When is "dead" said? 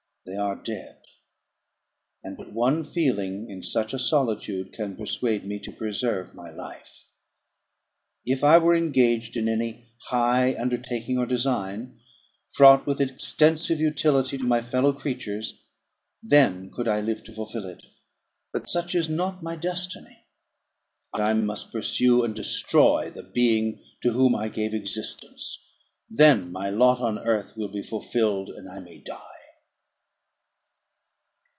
0.55-1.01